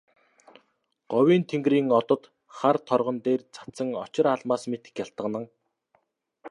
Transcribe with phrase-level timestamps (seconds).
[1.13, 2.21] Говийн тэнгэрийн одод
[2.57, 5.45] хар торгон дээр цацсан очир алмаас мэт гялтганан.